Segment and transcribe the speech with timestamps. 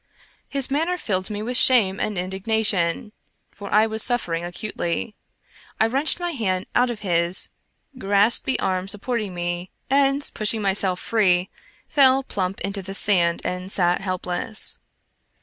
[0.49, 3.11] His manner filled me with shame and indignation,
[3.51, 5.15] for I was suffering acutely.
[5.79, 7.49] I wrenched my hand out of his,
[7.95, 11.51] grasped the arm support ing me, and, pushing myself free,
[11.87, 14.79] fell plump into the sand and sat helpless.